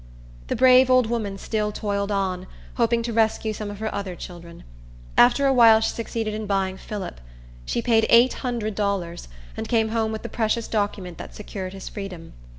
[0.47, 4.63] The brave old woman still toiled on, hoping to rescue some of her other children.
[5.15, 7.21] After a while she succeeded in buying Phillip.
[7.65, 11.87] She paid eight hundred dollars, and came home with the precious document that secured his
[11.87, 12.33] freedom.